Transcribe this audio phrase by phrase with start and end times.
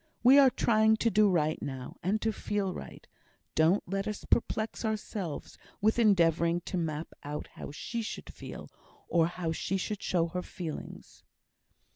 [0.23, 3.05] We are trying to do right now, and to feel right;
[3.53, 8.67] don't let us perplex ourselves with endeavouring to map out how she should feel,
[9.07, 11.23] or how she should show her feelings."